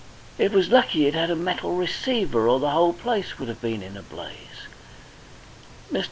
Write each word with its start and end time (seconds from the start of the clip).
It 0.39 0.51
was 0.51 0.71
lucky 0.71 1.05
it 1.05 1.13
had 1.13 1.29
a 1.29 1.35
metal 1.35 1.75
receiver, 1.75 2.49
or 2.49 2.59
the 2.59 2.71
whole 2.71 2.91
place 2.91 3.37
would 3.37 3.47
have 3.49 3.61
been 3.61 3.83
in 3.83 3.95
a 3.95 4.01
blaze. 4.01 4.65
Mr. 5.93 5.99